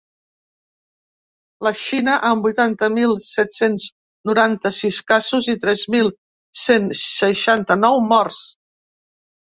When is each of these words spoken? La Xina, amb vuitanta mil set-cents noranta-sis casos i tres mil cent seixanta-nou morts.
La 1.67 1.71
Xina, 1.81 2.15
amb 2.31 2.47
vuitanta 2.47 2.89
mil 2.95 3.13
set-cents 3.27 3.87
noranta-sis 4.33 5.01
casos 5.15 5.53
i 5.57 5.59
tres 5.69 5.87
mil 5.99 6.13
cent 6.67 6.93
seixanta-nou 7.07 8.07
morts. 8.13 8.47